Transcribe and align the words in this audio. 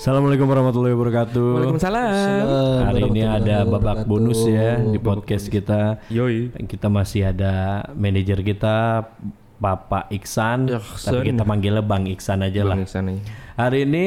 Assalamualaikum 0.00 0.48
warahmatullahi 0.48 0.96
wabarakatuh. 0.96 1.48
Waalaikumsalam. 1.60 2.44
Hari 2.88 3.02
ini 3.12 3.20
ada 3.20 3.68
babak 3.68 4.08
bonus 4.08 4.48
ya 4.48 4.80
di 4.80 4.96
podcast 4.96 5.52
kita. 5.52 6.00
Yoi. 6.08 6.56
Kita 6.56 6.88
masih 6.88 7.28
ada 7.28 7.84
manajer 7.92 8.40
kita 8.40 9.04
Bapak 9.60 10.08
Iksan, 10.08 10.72
Iksan. 10.72 11.04
tapi 11.04 11.36
kita 11.36 11.44
manggilnya 11.44 11.84
Bang 11.84 12.08
Iksan 12.08 12.40
aja 12.40 12.64
lah. 12.64 12.80
Bang 12.80 12.88
Iksan 12.88 13.12
nih. 13.12 13.20
Hari 13.60 13.78
ini 13.84 14.06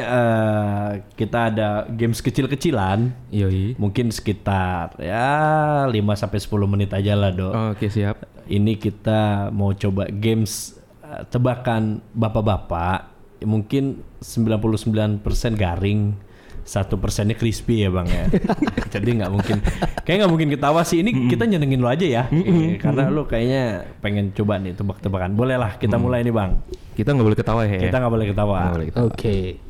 eh, 0.00 0.90
kita 1.12 1.52
ada 1.52 1.84
games 1.92 2.24
kecil-kecilan, 2.24 3.12
Yoi. 3.28 3.76
mungkin 3.76 4.08
sekitar 4.16 4.96
ya 4.96 5.84
5 5.92 5.92
sampai 5.92 6.40
10 6.40 6.72
menit 6.72 6.88
aja 6.96 7.12
lah, 7.12 7.28
Dok. 7.28 7.52
Oke 7.76 7.92
siap. 7.92 8.16
Ini 8.48 8.80
kita 8.80 9.52
mau 9.52 9.76
coba 9.76 10.08
games 10.08 10.80
eh, 11.04 11.20
tebakan 11.28 12.00
bapak-bapak. 12.16 13.12
Mungkin 13.44 13.84
99% 14.18 15.20
garing, 15.54 16.16
satu 16.64 16.96
persennya 16.96 17.36
crispy 17.36 17.84
ya 17.84 17.92
bang 17.92 18.08
ya. 18.08 18.24
Jadi 18.94 19.20
nggak 19.20 19.30
mungkin, 19.30 19.60
kayak 20.02 20.16
nggak 20.24 20.32
mungkin 20.32 20.48
ketawa 20.50 20.80
sih. 20.82 21.04
Ini 21.04 21.28
kita 21.28 21.44
nyenengin 21.44 21.78
lo 21.78 21.88
aja 21.88 22.02
ya, 22.02 22.22
Eh, 22.28 22.80
karena 22.80 23.08
lo 23.08 23.24
kayaknya 23.24 23.84
pengen 24.00 24.32
coba 24.32 24.56
nih 24.56 24.72
tebak-tebakan. 24.72 25.36
Boleh 25.36 25.54
lah, 25.54 25.76
kita 25.76 26.00
mulai 26.00 26.24
nih 26.24 26.32
bang. 26.32 26.56
Kita 26.94 27.12
nggak 27.12 27.26
boleh 27.26 27.38
ketawa 27.38 27.62
ya. 27.68 27.80
Kita 27.84 27.96
nggak 28.00 28.12
boleh 28.12 28.26
ketawa. 28.32 28.58
Oke. 29.04 29.60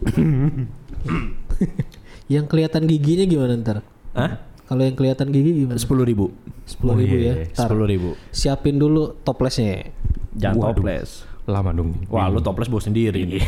yang 2.27 2.49
kelihatan 2.49 2.89
giginya 2.89 3.25
gimana 3.27 3.53
ntar? 3.59 3.79
Hah? 4.15 4.41
Kalau 4.65 4.81
yang 4.81 4.97
kelihatan 4.97 5.29
gigi 5.29 5.67
gimana? 5.67 5.77
Sepuluh 5.77 6.09
ribu. 6.09 6.33
Sepuluh 6.65 6.97
ribu 6.97 7.17
ya. 7.21 7.35
Ntar 7.53 7.69
Sepuluh 7.69 7.85
ribu. 7.85 8.11
siapin 8.33 8.81
dulu 8.81 9.13
toplesnya. 9.21 9.93
Jangan 10.33 10.57
Waduh. 10.57 10.81
toples. 10.81 11.11
Lama 11.45 11.71
dong. 11.71 11.93
Wah, 12.09 12.27
lu 12.27 12.41
toples 12.41 12.67
bawa 12.67 12.81
sendiri 12.81 13.25
nih. 13.25 13.45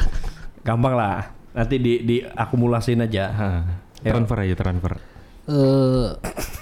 Gampang 0.66 0.94
lah. 0.94 1.34
Nanti 1.50 1.78
di 1.78 2.00
diakumulasin 2.00 3.02
aja. 3.02 3.24
Hah. 3.30 3.62
Transfer 4.00 4.38
aja 4.38 4.54
transfer. 4.54 4.92
Eh, 5.44 6.08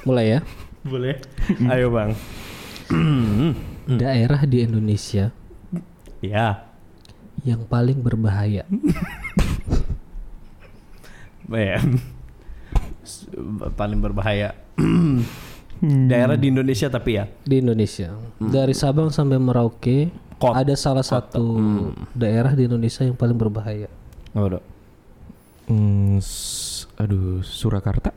mulai 0.02 0.26
ya. 0.32 0.40
Boleh. 0.82 1.16
Ayo 1.66 1.90
bang. 1.90 2.10
Daerah 4.00 4.42
di 4.42 4.62
Indonesia 4.62 5.30
Ya. 6.22 6.70
yang 7.42 7.66
paling 7.66 7.98
berbahaya. 7.98 8.62
S- 13.02 13.26
paling 13.74 13.98
berbahaya. 13.98 14.54
Daerah 15.82 16.38
di 16.38 16.46
Indonesia 16.46 16.86
tapi 16.86 17.18
ya. 17.18 17.26
di 17.42 17.58
Indonesia. 17.58 18.14
Dari 18.38 18.70
Sabang 18.70 19.10
sampai 19.10 19.42
Merauke 19.42 20.14
Kot- 20.42 20.58
ada 20.58 20.74
salah 20.74 21.06
satu 21.06 21.46
daerah 22.18 22.52
di 22.58 22.66
Indonesia 22.66 23.06
yang 23.06 23.14
paling 23.14 23.38
berbahaya. 23.38 23.86
Apa 24.34 24.58
dok? 24.58 24.64
Hmm, 25.70 26.18
aduh 26.98 27.40
Surakarta. 27.46 28.10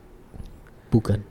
Bukan. 0.90 1.22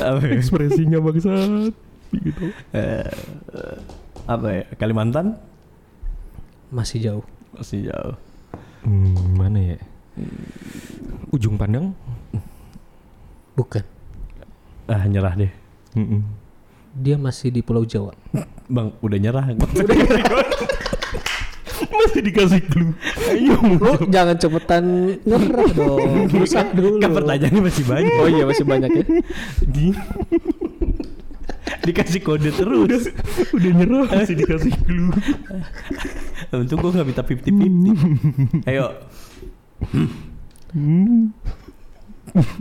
Ya? 0.00 0.14
Ekspresinya 0.32 0.98
bangsat. 1.04 1.74
Gitu. 2.08 2.44
Eh, 2.72 3.12
apa 4.24 4.46
ya? 4.48 4.64
Kalimantan? 4.80 5.36
Masih 6.72 7.04
jauh. 7.04 7.24
Masih 7.52 7.92
jauh. 7.92 8.16
Hmm, 8.88 9.36
mana 9.36 9.76
ya? 9.76 9.78
Ujung 11.34 11.60
pandang. 11.60 11.92
Bukan. 13.52 13.84
Ah 14.88 15.04
nyerah 15.04 15.36
deh. 15.36 15.52
Mm-mm. 15.98 16.47
Dia 16.98 17.14
masih 17.14 17.48
di 17.48 17.62
Pulau 17.62 17.82
Jawa. 17.82 18.12
Bang 18.66 18.92
udah 18.98 19.18
nyerah. 19.18 19.46
Masih 21.78 22.22
dikasih 22.22 22.62
clue. 22.64 22.90
Ayo. 23.28 23.54
Lu 23.58 24.06
jangan 24.08 24.34
cepetan 24.34 24.82
nyerah 25.22 25.68
dong. 25.70 26.26
Berusaha 26.26 26.70
dulu. 26.70 26.98
kan 26.98 27.10
pertanyaannya 27.12 27.58
masih 27.60 27.84
banyak. 27.86 28.12
Oh 28.14 28.26
iya 28.26 28.44
masih 28.44 28.64
banyak 28.64 28.90
ya. 28.92 29.04
Di- 29.62 29.98
Dikasih 31.80 32.20
kode 32.20 32.50
terus. 32.50 33.10
Udah 33.50 33.70
nyerah 33.72 34.06
masih 34.10 34.34
dikasih 34.36 34.74
clue. 34.80 35.10
Untung 36.50 36.78
gue 36.80 36.90
gak 36.92 37.04
minta 37.04 37.22
50-50 37.22 38.64
Ayo 38.64 38.86
Hmm. 40.68 41.30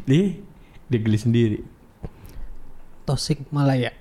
Nih 0.03 0.39
Dia 0.85 0.99
geli 0.99 1.15
sendiri 1.15 1.59
Tosik 3.03 3.47
Malaya. 3.49 3.95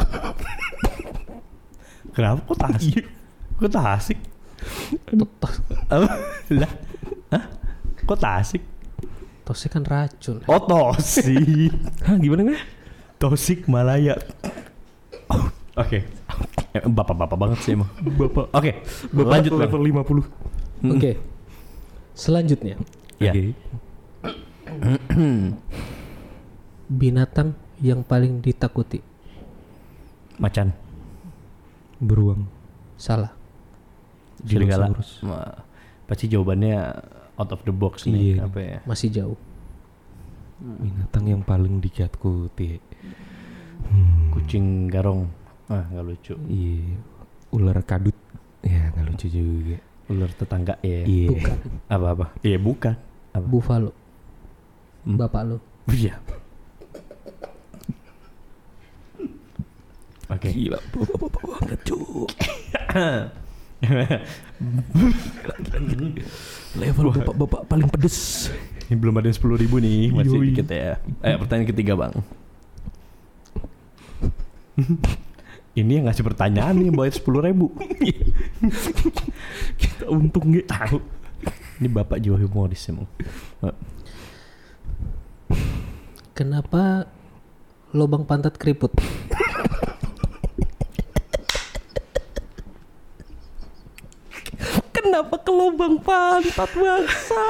Kenapa 2.16 2.40
kok 2.48 2.56
tasik? 2.56 3.04
Kok 3.60 3.68
tasik? 3.76 4.18
Apa? 5.92 6.08
Lah 6.56 6.72
Hah? 7.28 7.44
Kok 8.08 8.16
tasik? 8.16 8.62
Tosik 9.44 9.76
kan 9.76 9.84
racun. 9.84 10.40
Oh 10.48 10.56
tosik 10.64 11.76
Hah 12.08 12.16
gimana 12.16 12.56
kan? 12.56 12.58
Tosik 13.20 13.68
Malaya 13.68 14.16
Oh, 15.28 15.44
Oke 15.76 16.08
Eh, 16.72 16.82
Bapak-bapak 16.88 17.36
banget 17.36 17.58
sih 17.60 17.76
emang 17.76 17.92
Bapak. 18.00 18.48
Oke 18.56 18.80
Lanjut 19.12 19.52
bang 19.52 19.68
level 19.68 19.80
50. 19.84 20.96
Oke. 20.96 21.12
Selanjutnya, 22.16 22.80
Ya. 23.20 23.28
Oke. 23.32 23.52
binatang 26.88 27.52
yang 27.84 28.00
paling 28.00 28.40
ditakuti. 28.40 29.04
Macan 30.40 30.85
Beruang. 32.00 32.44
Salah. 32.96 33.32
Serigala 34.44 34.92
Pasti 36.06 36.28
jawabannya 36.28 36.76
out 37.36 37.50
of 37.50 37.60
the 37.64 37.72
box 37.72 38.04
nih 38.04 38.36
Iya. 38.36 38.46
Apa 38.46 38.58
ya 38.60 38.78
Masih 38.84 39.08
jauh. 39.10 39.38
Binatang 40.60 41.24
yang 41.28 41.42
paling 41.44 41.80
ditakuti. 41.80 42.80
Kucing 44.32 44.88
garong 44.88 45.28
Ah 45.66 45.84
gak 45.90 46.04
lucu 46.04 46.34
Iya. 46.46 46.96
Ular 47.52 47.80
kadut. 47.82 48.14
Ya 48.60 48.90
nggak 48.92 49.04
lucu 49.08 49.26
juga. 49.30 49.78
Ular 50.12 50.30
tetangga 50.32 50.74
ya 50.84 51.02
Iya. 51.04 51.28
Apa-apa 51.88 52.36
Iya 52.44 52.58
bukan 52.60 52.94
Apa? 53.32 53.46
Buffalo. 53.46 53.92
Hmm. 55.04 55.16
Bapak 55.16 55.42
lu. 55.46 55.58
Iya. 55.88 56.18
Oke. 60.36 60.52
Gila, 60.52 60.78
bapak-bapak 60.92 61.42
banget 61.48 61.80
cu. 61.88 62.28
Level 66.76 67.06
bapak-bapak 67.12 67.60
paling 67.64 67.88
pedes. 67.88 68.52
Ini 68.86 69.00
belum 69.00 69.16
ada 69.18 69.32
sepuluh 69.32 69.56
ribu 69.56 69.80
nih, 69.80 70.12
masih 70.12 70.38
Yoi. 70.38 70.52
dikit 70.52 70.68
ya. 70.68 71.00
Eh, 71.24 71.34
pertanyaan 71.40 71.68
ketiga 71.72 71.96
bang. 71.96 72.12
Ini 75.76 76.00
yang 76.00 76.08
ngasih 76.08 76.24
pertanyaan 76.24 76.72
nih 76.76 76.88
bayar 76.88 77.12
sepuluh 77.12 77.44
ribu. 77.44 77.68
Kita 79.80 80.08
untung 80.08 80.52
nggak 80.52 80.68
tahu. 80.68 81.00
Ini 81.80 81.88
bapak 81.92 82.16
jiwa 82.20 82.40
humoris 82.40 82.88
emang. 82.88 83.04
Kenapa 86.32 87.08
lubang 87.92 88.24
pantat 88.24 88.56
keriput? 88.56 88.92
Kenapa 94.96 95.35
ke 95.46 95.52
lubang 95.54 95.94
pantat 96.02 96.70
bangsa? 96.74 97.46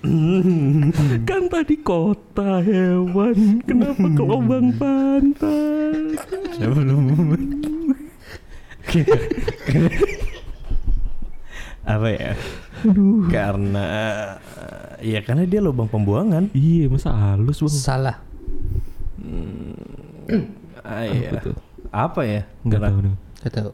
kan 1.28 1.42
tadi 1.52 1.76
kota 1.84 2.64
hewan. 2.64 3.60
Kenapa 3.68 4.06
ke 4.08 4.22
lubang 4.24 4.72
pantat? 4.80 6.24
Saya 6.56 6.72
belum. 6.72 7.36
Apa 11.84 12.08
ya? 12.08 12.32
Karena 13.28 13.84
ya 15.04 15.20
karena 15.20 15.44
dia 15.44 15.60
lubang 15.60 15.86
pembuangan. 15.86 16.48
Iya 16.56 16.88
masa 16.88 17.12
halus 17.12 17.60
bang? 17.60 17.76
Salah. 17.76 18.16
Ah, 20.80 21.04
iya. 21.04 21.44
tuh? 21.44 21.56
Apa 21.92 22.24
ya? 22.24 22.40
Nggak 22.64 22.80
Karena- 22.80 22.88
tahu 22.88 22.98
nih. 23.04 23.14
Gak 23.40 23.52
tahu. 23.52 23.70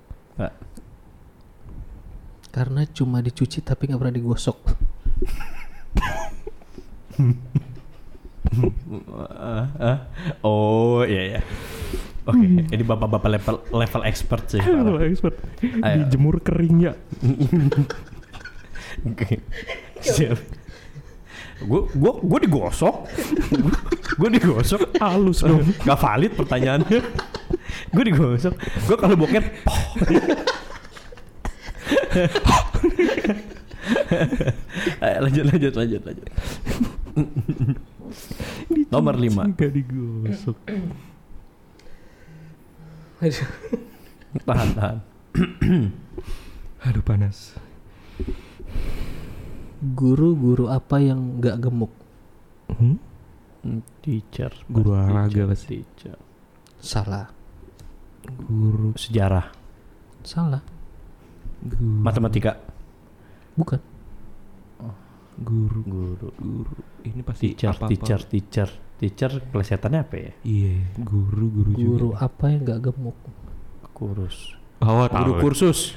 Karena 2.56 2.88
cuma 2.88 3.20
dicuci 3.20 3.60
tapi 3.60 3.92
nggak 3.92 4.00
pernah 4.00 4.16
digosok. 4.16 4.58
Oh 10.46 11.02
iya 11.02 11.38
ya. 11.38 11.40
Oke, 12.26 12.46
ini 12.46 12.82
bapak-bapak 12.82 13.30
level 13.38 13.56
level 13.70 14.02
expert 14.02 14.42
sih. 14.50 14.62
Parah. 14.62 15.02
expert 15.06 15.38
Ayo. 15.62 16.06
dijemur 16.06 16.42
kering 16.42 16.90
ya. 16.90 16.92
Oke. 19.10 19.38
Siap. 20.02 20.38
Gue 21.62 21.80
gue 21.90 22.12
gue 22.26 22.38
digosok. 22.50 23.06
gue 24.18 24.28
digosok. 24.38 24.80
Halus 24.98 25.42
dong. 25.42 25.62
Gak 25.86 25.98
valid 26.02 26.32
pertanyaannya. 26.34 27.00
gue 27.94 28.04
digosok. 28.10 28.54
Gue 28.58 28.96
kalau 28.98 29.14
boker. 29.14 29.44
Ayo, 35.04 35.16
lanjut 35.22 35.44
lanjut 35.46 35.72
lanjut 35.76 36.02
lanjut. 36.02 36.28
Nomor 38.90 39.14
lima. 39.16 39.44
Gak 39.54 39.72
digosok. 39.72 40.56
Aduh. 43.20 43.48
Tahan 44.44 44.68
tahan. 44.76 44.98
Aduh 46.84 47.04
panas. 47.04 47.56
Guru-guru 49.80 50.72
apa 50.72 51.00
yang 51.00 51.40
nggak 51.40 51.56
gemuk? 51.60 51.92
Hmm? 52.72 53.00
Teacher. 54.04 54.52
Guru 54.68 54.96
olahraga 54.96 55.52
pasti. 55.52 55.80
Teacher. 55.82 56.18
Salah. 56.80 57.28
Guru, 58.26 58.92
Sejarah. 58.98 59.52
Salah. 60.26 60.75
Guru, 61.66 62.02
Matematika. 62.02 62.52
Bukan. 63.54 63.80
guru, 65.36 65.80
Guru. 65.84 66.28
guru. 66.32 66.74
Ini 67.04 67.20
pasti 67.20 67.52
Teacher, 67.52 67.76
apa-apa. 67.76 67.90
teacher, 67.92 68.20
teacher. 68.24 68.68
Teacher 68.96 69.32
plesetannya 69.52 70.00
apa 70.00 70.16
ya? 70.16 70.32
Iya, 70.40 70.76
guru, 70.96 71.44
guru, 71.52 71.70
Guru 71.76 72.08
juga. 72.16 72.24
apa 72.24 72.44
yang 72.48 72.60
nggak 72.64 72.80
gemuk? 72.88 73.16
Kurus. 73.92 74.56
Oh, 74.80 75.04
Guru 75.04 75.32
kursus. 75.38 75.92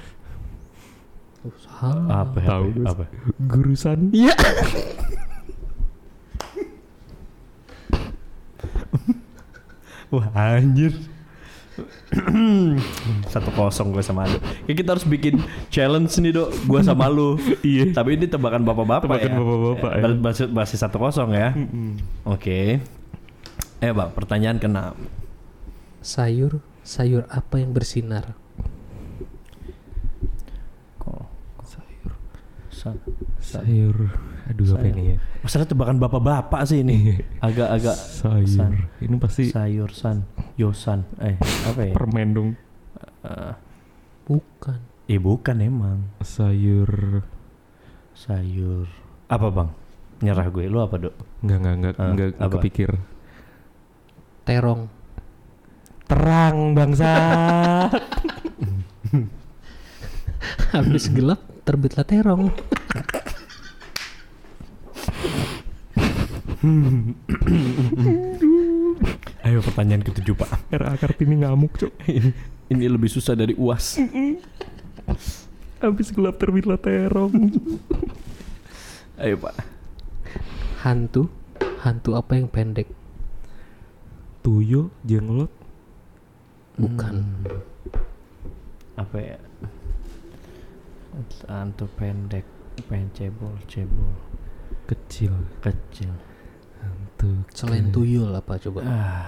Salah. 1.63 2.27
Apa? 2.27 2.39
Tahu, 2.43 2.65
apa? 2.83 2.91
Apa? 2.91 3.05
Gurusan. 3.39 4.11
Iya. 4.11 4.35
Wah 10.11 10.27
anjir. 10.33 10.93
Satu 13.33 13.49
kosong 13.51 13.89
gue 13.89 14.01
sama 14.01 14.25
lu. 14.25 14.37
Ya, 14.65 14.73
kita 14.73 14.93
harus 14.93 15.03
bikin 15.03 15.39
challenge 15.67 16.11
nih 16.15 16.33
dok. 16.33 16.49
Gue 16.63 16.81
sama 16.81 17.07
lu. 17.07 17.35
Iya. 17.61 17.91
Tapi 17.91 18.15
ini 18.15 18.25
tebakan 18.25 18.63
bapak-bapak 18.63 19.05
Tebakan 19.05 19.29
ya. 19.29 19.35
bapak-bapak, 19.35 19.91
ya. 19.91 20.01
Bas- 20.01 20.19
Masih, 20.21 20.45
masih 20.47 20.77
satu 20.77 20.97
kosong 20.97 21.31
ya. 21.31 21.51
Oke. 22.23 22.79
Eh 23.79 23.91
pak, 23.91 24.11
pertanyaan 24.11 24.57
keenam. 24.57 24.95
Sayur, 25.99 26.59
sayur 26.81 27.23
apa 27.27 27.57
yang 27.57 27.71
bersinar? 27.71 28.35
Kok 30.97 31.23
Sayur. 31.61 32.11
Sa- 32.79 32.95
sa- 33.37 33.59
Sayur. 33.59 34.07
Aduh, 34.47 34.65
apa 34.65 34.79
Sayur. 34.81 34.95
ini 34.95 35.03
ya? 35.03 35.15
Masalah 35.39 35.67
tebakan 35.67 35.99
bapak-bapak 35.99 36.61
sih 36.63 36.79
ini. 36.79 37.19
Agak-agak 37.39 37.93
Sayur. 37.93 38.47
san. 38.47 38.71
Ini 38.97 39.15
pasti 39.17 39.43
sayur 39.45 39.91
san, 39.91 40.23
yosan. 40.55 41.03
Eh, 41.19 41.35
apa 41.67 41.81
ya? 41.83 41.91
permen 41.91 42.27
dong. 42.31 42.49
Eh, 43.21 43.53
Bukan. 44.23 44.79
eh 45.05 45.17
bukan 45.17 45.57
emang. 45.59 45.99
Sayur. 46.19 47.21
Sayur. 48.13 48.87
Apa 49.27 49.47
bang? 49.49 49.69
Nyerah 50.19 50.47
gue. 50.47 50.65
Lu 50.65 50.79
apa 50.79 50.95
dok? 50.97 51.15
Enggak, 51.41 51.57
enggak, 51.57 51.73
enggak, 51.73 51.93
Ah, 51.95 52.07
enggak 52.09 52.29
apa? 52.37 52.53
kepikir. 52.55 52.91
Terong. 54.43 54.87
Terang 56.05 56.73
bangsa. 56.73 57.11
Habis 60.71 61.09
gelap 61.09 61.37
terbitlah 61.61 62.03
terong. 62.03 62.49
Ayo 69.47 69.63
pertanyaan 69.63 70.03
ketujuh 70.03 70.35
pak. 70.35 70.49
RA 70.75 70.93
Kartini 70.99 71.39
ngamuk, 71.39 71.79
Cok. 71.79 71.93
ini, 72.19 72.31
ini 72.67 72.85
lebih 72.85 73.07
susah 73.07 73.33
dari 73.33 73.55
uas. 73.55 73.95
Habis 75.79 76.11
gelap 76.11 76.35
terbitlah 76.35 76.75
terong. 76.75 77.31
Ayo 79.15 79.35
pak. 79.39 79.55
Hantu. 80.83 81.31
Hantu 81.79 82.19
apa 82.19 82.35
yang 82.35 82.51
pendek? 82.51 82.91
Tuyul, 84.43 84.91
jenglot, 85.03 85.51
Bukan. 86.79 87.15
Apa 88.95 89.17
ya? 89.19 89.39
Hantu 91.51 91.91
pendek, 91.99 92.47
pengen 92.87 93.11
cebol, 93.11 93.51
cebol, 93.67 94.15
kecil. 94.87 95.35
kecil. 95.59 96.15
Hantu. 96.79 97.29
Selain 97.51 97.85
ke- 97.85 97.91
tuyul 97.91 98.31
apa 98.31 98.55
coba? 98.57 98.79
Ah, 98.81 99.27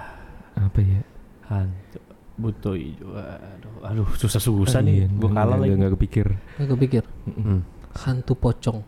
Apa 0.58 0.80
ya? 0.80 1.02
hantu. 1.46 2.00
Butuh 2.36 2.74
hijau. 2.74 3.12
Aduh, 3.14 3.74
aduh 3.84 4.08
susah-susah 4.16 4.80
Ah, 4.80 4.84
nih. 4.84 4.96
iya, 4.96 5.08
Gue 5.10 5.30
kalah 5.30 5.58
lagi. 5.58 5.74
Enggak 5.74 5.94
kepikir. 5.94 6.28
Nggak 6.56 6.70
kepikir. 6.72 7.04
Hmm. 7.28 7.62
Hantu 7.94 8.34
pocong. 8.34 8.80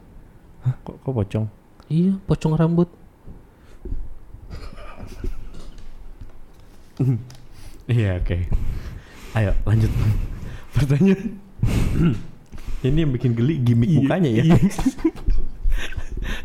Kok, 0.81 0.95
kok 0.97 1.13
pocong? 1.13 1.45
Iya, 1.87 2.15
pocong 2.23 2.55
rambut. 2.55 2.87
Iya 7.85 8.17
oke. 8.17 8.37
Ayo 9.33 9.51
lanjut. 9.63 9.91
Pertanyaan. 10.71 11.21
Ini 12.83 12.99
yang 12.99 13.11
bikin 13.11 13.31
geli 13.31 13.59
gimmick 13.59 13.89
Iya, 13.89 13.97
mukanya 14.01 14.29
ya. 14.29 14.43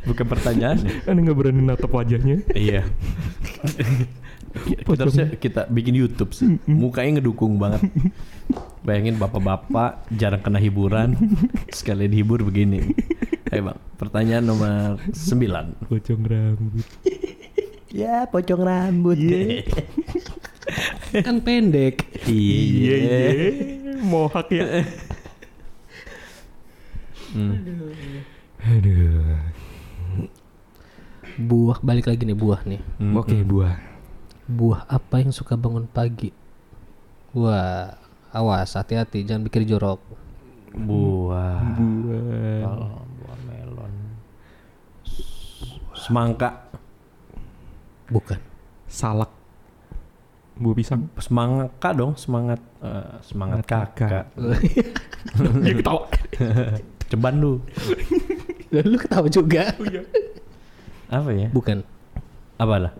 iya. 0.08 0.10
Bukan 0.16 0.26
pertanyaan. 0.26 0.78
Kan 1.05 1.20
nggak 1.20 1.37
berani 1.37 1.60
natap 1.60 1.93
wajahnya. 1.93 2.40
iya. 2.56 2.88
kita 4.88 5.05
harusnya 5.05 5.28
kita 5.37 5.69
bikin 5.69 5.94
YouTube 6.00 6.32
sih. 6.32 6.56
Mukanya 6.64 7.20
ngedukung 7.20 7.60
banget. 7.60 7.84
Bayangin 8.81 9.20
bapak-bapak 9.20 10.08
jarang 10.16 10.40
kena 10.40 10.56
hiburan, 10.56 11.12
sekalian 11.69 12.14
hibur 12.16 12.40
begini. 12.40 12.96
Ayo 13.52 13.72
bang, 13.72 13.78
pertanyaan 14.00 14.44
nomor 14.44 14.96
9 15.12 15.88
Pocong 15.88 16.22
rambut. 16.25 16.87
Ya 17.88 18.28
pocong 18.28 18.62
rambut. 18.64 19.16
Iya. 19.16 19.64
kan 21.25 21.40
pendek. 21.40 22.05
iya. 22.28 22.96
iya. 22.96 23.31
Mohak 24.05 24.52
ya. 24.52 24.84
Hmm. 27.32 27.93
Aduh. 28.64 29.57
Buah 31.38 31.79
balik 31.87 32.11
lagi 32.11 32.26
nih 32.26 32.35
buah 32.35 32.67
nih. 32.67 32.82
Hmm, 32.99 33.14
Oke, 33.14 33.38
hmm. 33.38 33.46
buah. 33.46 33.75
Buah 34.50 34.81
apa 34.90 35.23
yang 35.23 35.31
suka 35.31 35.55
bangun 35.55 35.87
pagi? 35.87 36.35
Wah, 37.31 37.94
awas 38.35 38.74
hati-hati 38.74 39.22
jangan 39.22 39.46
pikir 39.46 39.62
jorok. 39.62 40.03
Buah. 40.74 41.62
Buah. 41.79 42.91
Buah 43.06 43.39
melon. 43.46 43.94
Semangka. 45.94 46.67
Bukan. 48.10 48.41
Salak. 48.91 49.31
Buah 50.58 50.74
pisang. 50.74 51.06
Semangka 51.22 51.94
dong, 51.94 52.19
semangat 52.19 52.58
eh, 52.82 53.15
semangat 53.22 53.62
Semangat 53.62 53.94
kakak. 53.94 54.24
Ya 55.62 55.72
ketawa. 55.79 56.03
Ceban 57.06 57.34
lu. 57.39 57.62
Lu 58.74 58.96
ketawa 58.98 59.31
juga. 59.31 59.70
Apa 61.08 61.31
ya? 61.32 61.48
Bukan. 61.50 61.81
Apa 62.60 62.77
lah? 62.77 62.93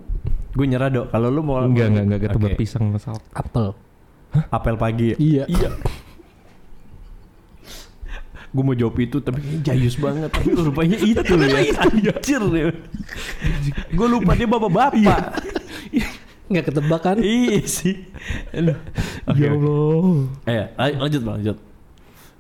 Gue 0.57 0.67
nyerah 0.67 0.89
dok. 0.89 1.07
Kalau 1.13 1.29
lu 1.29 1.45
mau 1.45 1.61
Enggak, 1.61 1.93
enggak, 1.93 2.05
enggak 2.09 2.21
ketebak 2.29 2.53
Oke. 2.57 2.59
pisang 2.59 2.83
sama 2.89 2.99
salak. 2.99 3.25
Apel. 3.37 3.67
Apel 4.49 4.75
pagi. 4.81 5.09
Iya. 5.21 5.45
Iya. 5.45 5.71
Gue 8.49 8.63
mau 8.65 8.73
jawab 8.73 8.97
itu 8.97 9.21
tapi 9.21 9.45
jayus 9.61 10.01
banget. 10.01 10.33
Tapi 10.35 10.57
rupanya 10.57 10.97
itu 10.97 11.21
ya. 11.21 11.61
Anjir 11.85 12.43
ya. 12.49 12.69
Gue 13.93 14.07
lupa 14.09 14.33
dia 14.33 14.49
bapak-bapak. 14.49 15.21
Nggak 16.49 16.65
ketebak 16.73 17.01
kan? 17.05 17.17
Iya 17.21 17.61
sih. 17.69 18.09
Ya. 19.37 19.53
Allah. 19.53 20.17
Eh, 20.49 20.97
lanjut 20.97 21.21
bang, 21.21 21.35
lanjut. 21.45 21.59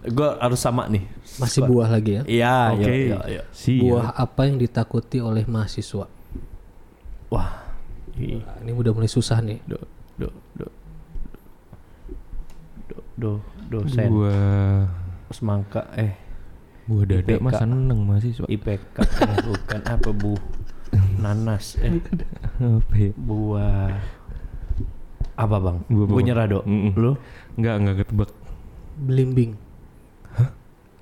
Gue 0.08 0.28
harus 0.40 0.60
sama 0.60 0.88
nih. 0.88 1.04
Masih 1.38 1.60
buah 1.68 1.88
lagi 1.92 2.18
ya. 2.18 2.22
Iya, 2.24 2.58
Oke. 2.74 2.82
iya, 2.82 2.92
iya, 2.96 3.18
iya. 3.28 3.42
Siap. 3.52 3.82
Buah 3.84 4.06
apa 4.16 4.40
yang 4.48 4.56
ditakuti 4.56 5.18
oleh 5.20 5.44
mahasiswa? 5.44 6.06
Wah. 7.28 7.50
Nah, 8.18 8.56
ini 8.66 8.72
udah 8.74 8.92
mulai 8.96 9.06
susah 9.06 9.38
nih. 9.38 9.62
Do, 9.68 9.78
do, 10.18 10.28
do. 10.58 10.66
Do, 12.88 12.98
do, 13.14 13.32
dosen. 13.70 14.08
Buah. 14.10 14.90
Semangka, 15.30 15.86
eh. 15.94 16.16
Buah 16.88 17.04
dada 17.04 17.36
IPK. 17.36 17.44
mah 17.44 17.52
seneng 17.52 17.98
mahasiswa. 18.08 18.46
IPK, 18.48 18.96
eh, 18.96 19.36
bukan 19.44 19.80
apa 19.84 20.10
bu. 20.10 20.34
Nanas, 21.20 21.76
eh. 21.84 22.00
Apa 22.58 22.94
ya? 22.96 23.12
Buah. 23.14 23.92
Apa 25.38 25.56
bang? 25.62 25.78
Buah 25.86 26.06
Gue 26.10 26.22
nyerah 26.24 26.46
dok. 26.50 26.64
Mm-mm. 26.66 26.92
Lu? 26.96 27.12
Enggak, 27.54 27.74
enggak 27.78 27.96
ketebak. 28.02 28.30
Belimbing. 28.98 29.67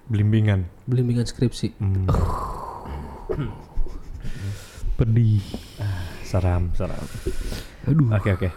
Belimbingan. 0.06 0.70
Belimbingan 0.86 1.26
skripsi. 1.26 1.74
Hmm. 1.76 2.06
Pedih. 4.96 5.42
Seram, 6.22 6.70
seram. 6.72 7.02
Aduh, 7.84 8.10
Oke, 8.10 8.30
oke. 8.32 8.48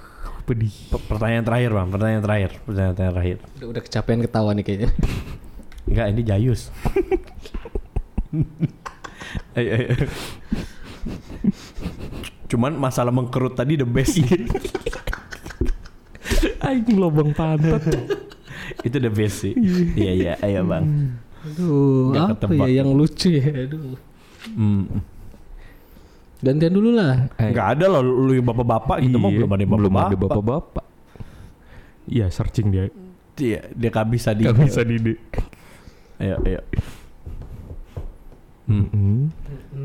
pedih. 0.46 0.74
P- 0.90 1.04
Pertanyaan 1.06 1.44
terakhir 1.44 1.70
bang, 1.72 1.88
pertanyaan 1.88 2.24
terakhir, 2.24 2.52
pertanyaan 2.64 2.96
terakhir. 2.96 3.38
Udah, 3.56 3.68
udah 3.70 3.82
kecapean 3.84 4.20
ketawa 4.20 4.50
nih 4.54 4.64
kayaknya. 4.64 4.90
Enggak, 5.90 6.06
ini 6.08 6.22
Jayus. 6.24 6.62
Ayo, 9.54 9.70
ayo. 9.76 9.90
Cuman 12.48 12.74
masalah 12.74 13.10
mengkerut 13.10 13.54
tadi 13.54 13.74
the 13.74 13.86
best 13.86 14.18
Anjing 16.62 16.98
lobang 16.98 17.30
pantat. 17.32 17.82
Itu 18.82 18.98
the 18.98 19.10
best 19.10 19.44
sih. 19.44 19.54
Iya 19.94 20.12
iya, 20.14 20.34
ayo 20.40 20.66
bang. 20.66 20.86
Aduh, 21.40 22.12
Nggak 22.12 22.24
apa 22.24 22.34
ketebak. 22.36 22.68
ya 22.68 22.68
yang 22.84 22.90
lucu 22.92 23.28
ya? 23.32 23.46
Aduh. 23.48 23.96
Hmm. 24.56 24.84
Gantian 26.40 26.72
dulu 26.72 26.90
lah. 26.96 27.28
Nggak 27.36 27.68
ada 27.80 27.86
loh 27.92 28.02
lu 28.04 28.32
yang 28.32 28.48
bapak-bapak 28.48 29.04
gitu 29.04 29.20
mau 29.20 29.28
Iya, 29.28 29.44
belum 29.44 29.50
ada 29.52 29.62
yang 29.64 29.72
belum 29.76 29.96
ada 29.96 30.16
bapak-bapak. 30.16 30.86
Iya 32.10 32.26
searching 32.32 32.68
dia. 32.72 32.84
Iya, 33.40 33.72
dia 33.72 33.92
kabisa 33.92 34.36
di. 34.36 34.44
Gak 34.48 34.60
bisa 34.60 34.82
di 34.84 34.96
Ayo 36.20 36.36
ayo. 36.44 36.62
Hmm. 38.68 38.86
Hmm. 38.92 39.24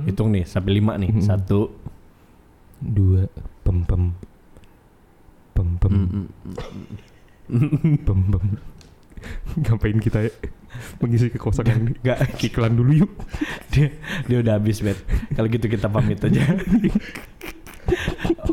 Hitung 0.05 0.35
nih 0.35 0.43
sampai 0.47 0.79
lima 0.79 0.99
nih. 0.99 1.11
Hmm. 1.15 1.23
Satu. 1.23 1.71
Dua. 2.83 3.31
Pem 3.63 3.81
pem. 3.87 4.03
Pem 5.55 5.69
pem. 5.79 5.93
Hmm, 5.95 6.27
hmm. 7.49 7.97
Pem 8.03 8.21
pem. 8.31 8.45
Ngapain 9.63 9.99
kita 10.01 10.27
ya? 10.27 10.33
Mengisi 10.99 11.31
kekosongan 11.31 11.77
ini. 11.87 11.93
Nggak. 12.03 12.19
Iklan 12.43 12.75
dulu 12.75 13.07
yuk. 13.07 13.13
dia 13.71 13.95
dia 14.27 14.39
udah 14.43 14.59
habis 14.59 14.83
bet. 14.83 14.99
Kalau 15.35 15.49
gitu 15.49 15.67
kita 15.71 15.87
pamit 15.87 16.19
aja. 16.23 16.43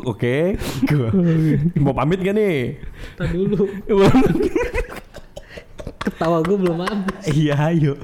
Oke, 0.02 0.60
gua 0.84 1.08
mau 1.80 1.94
pamit 1.96 2.20
gak 2.20 2.36
nih? 2.36 2.76
Kita 3.16 3.24
dulu. 3.32 3.64
Ketawa 6.02 6.42
gue 6.42 6.56
belum 6.58 6.78
habis. 6.82 7.24
Iya, 7.30 7.54
ayo. 7.70 7.94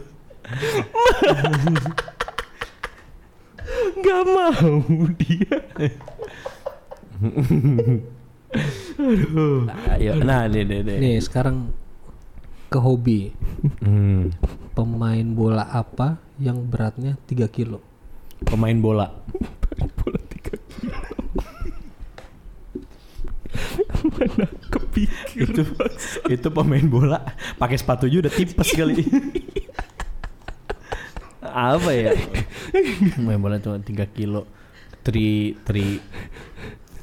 Gak 3.98 4.22
mau 4.25 4.78
dia. 5.18 5.58
Ayo. 9.98 10.12
Nah, 10.22 10.46
nih 10.46 10.62
nih 10.62 10.80
nih. 10.87 10.98
Nih 11.02 11.16
sekarang 11.20 11.75
ke 12.68 12.78
hobi. 12.78 13.32
Hmm. 13.80 14.32
Pemain 14.76 15.26
bola 15.34 15.66
apa 15.66 16.20
yang 16.38 16.68
beratnya 16.68 17.18
3 17.26 17.48
kilo? 17.50 17.82
Pemain 18.46 18.76
bola. 18.78 19.10
Bola 19.98 20.20
tiga 20.30 20.54
kilo. 20.54 20.94
Mana 24.14 24.46
kepikir 24.70 25.50
itu 25.50 25.62
itu 26.30 26.48
pemain 26.54 26.87
bola 26.87 27.18
pakai 27.58 27.75
sepatu 27.75 28.06
juga 28.06 28.28
udah 28.30 28.34
tipes 28.38 28.70
kali. 28.70 29.02
Apa 31.42 31.90
ya? 31.90 32.14
Pemain 33.18 33.40
bola 33.40 33.58
cuma 33.58 33.82
3 33.82 34.06
kilo. 34.14 34.46
Tri 35.02 35.56
Tri 35.64 35.96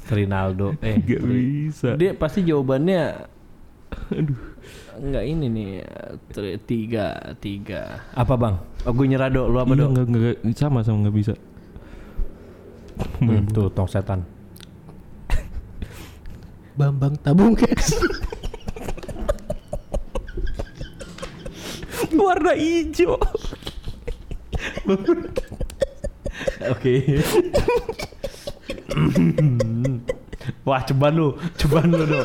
Trinaldo 0.06 0.78
eh 0.78 0.94
Gak 1.02 1.20
Tri- 1.20 1.34
bisa. 1.34 1.98
Dia 1.98 2.14
pasti 2.14 2.46
jawabannya 2.46 3.02
Aduh 4.14 4.38
Enggak 4.96 5.24
ini 5.28 5.46
nih 5.52 5.70
Tiga 6.64 7.36
Tiga 7.36 8.00
Apa 8.16 8.32
bang? 8.34 8.56
Oh 8.88 8.92
gue 8.92 9.06
nyerah 9.06 9.28
Lu 9.28 9.60
apa 9.60 9.72
Iya, 9.72 9.84
do? 9.84 9.92
nggak 9.92 10.06
nggak 10.08 10.56
sama 10.56 10.80
sama 10.80 11.04
nggak 11.06 11.16
bisa. 11.16 11.34
Hmm, 13.20 13.44
tuh 13.52 13.68
tong 13.70 13.84
setan 13.84 14.24
Bambang 16.80 17.12
tabung 17.20 17.52
guys. 17.52 17.92
Warna 22.16 22.56
hijau. 22.56 23.20
Oke 26.72 27.20
Wah 30.62 30.82
ceban 30.82 31.14
lu 31.14 31.34
Ceban 31.54 31.90
lu 31.90 32.04
do 32.06 32.22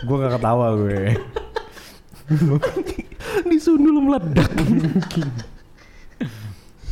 Gue 0.00 0.16
gak 0.16 0.38
ketawa 0.38 0.74
gue 0.74 1.14
Disundul 3.50 3.96
meledak. 4.00 4.50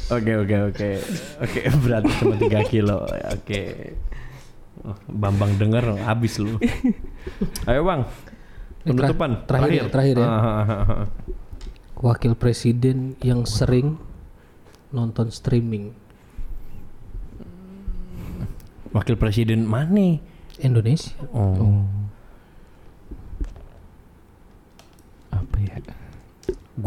Oke 0.08 0.32
oke 0.40 0.56
oke 0.72 0.90
Oke 1.44 1.60
berarti 1.84 2.10
cuma 2.24 2.34
3 2.40 2.72
kilo 2.72 3.04
Oke 3.28 3.92
Oh, 4.80 4.96
Bambang 5.04 5.58
denger 5.60 6.00
habis 6.00 6.40
lu 6.40 6.56
Ayo 7.68 7.84
bang 7.84 8.08
Penutupan 8.88 9.44
terakhir 9.44 9.68
ya, 9.68 9.84
terakhir 9.92 10.16
ya. 10.16 10.24
Ah, 10.24 11.04
Wakil 12.00 12.32
presiden 12.40 13.20
yang 13.20 13.44
sering 13.44 14.00
nonton 14.88 15.28
streaming 15.28 15.92
Wakil 18.96 19.20
presiden 19.20 19.68
mana? 19.68 20.16
Indonesia. 20.58 21.14
Oh. 21.30 21.84
Apa 25.30 25.56
ya? 25.62 25.76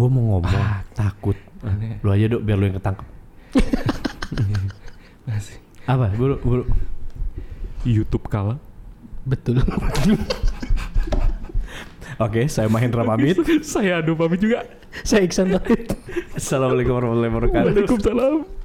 Gue 0.01 0.10
mau 0.10 0.41
ngomong 0.41 0.65
takut 0.98 1.38
Aneh. 1.62 2.01
Lu 2.01 2.10
aja 2.10 2.25
dok 2.25 2.41
biar 2.41 2.58
lu 2.58 2.65
yang 2.65 2.81
ketangkep 2.81 3.05
Masih. 5.29 5.62
Apa? 5.86 6.10
Buru, 6.17 6.41
buru. 6.41 6.63
YouTube 7.86 8.25
kalah. 8.25 8.58
Betul. 9.22 9.62
Oke, 12.25 12.50
saya 12.50 12.65
Mahendra 12.65 13.05
pamit. 13.05 13.38
Saya 13.62 14.01
adu 14.01 14.17
pamit 14.17 14.41
juga. 14.41 14.65
Saya 15.05 15.22
Iksan 15.25 15.53
Tauhid. 15.53 15.93
Assalamualaikum 16.34 16.98
warahmatullahi 16.98 17.31
wabarakatuh. 17.34 17.70
Waalaikumsalam. 17.70 18.61